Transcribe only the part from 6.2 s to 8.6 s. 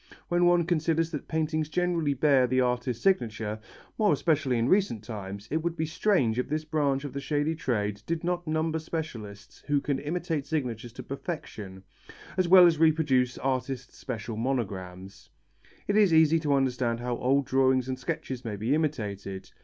if this branch of the shady trade did not